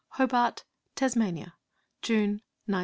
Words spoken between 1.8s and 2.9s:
JUNE, 1915.